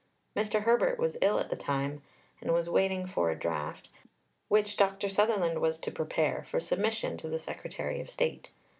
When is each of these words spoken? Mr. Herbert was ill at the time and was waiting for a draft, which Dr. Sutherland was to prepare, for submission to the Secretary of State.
Mr. 0.35 0.63
Herbert 0.63 0.97
was 0.97 1.15
ill 1.21 1.37
at 1.39 1.51
the 1.51 1.55
time 1.55 2.01
and 2.41 2.51
was 2.51 2.67
waiting 2.67 3.05
for 3.05 3.29
a 3.29 3.35
draft, 3.37 3.89
which 4.47 4.75
Dr. 4.75 5.09
Sutherland 5.09 5.61
was 5.61 5.77
to 5.77 5.91
prepare, 5.91 6.43
for 6.47 6.59
submission 6.59 7.17
to 7.17 7.29
the 7.29 7.37
Secretary 7.37 8.01
of 8.01 8.09
State. 8.09 8.51